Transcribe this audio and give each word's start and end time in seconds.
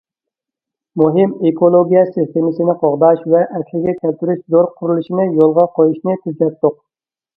مۇھىم 1.01 1.35
ئېكولوگىيە 1.49 2.01
سىستېمىسىنى 2.15 2.75
قوغداش 2.85 3.21
ۋە 3.35 3.43
ئەسلىگە 3.59 3.95
كەلتۈرۈش 4.01 4.41
زور 4.57 4.71
قۇرۇلۇشىنى 4.81 5.27
يولغا 5.41 5.67
قويۇشنى 5.77 6.17
تېزلەتتۇق. 6.25 6.83